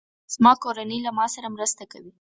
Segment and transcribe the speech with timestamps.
[0.33, 2.11] زما کورنۍ له ما سره مرسته کوي.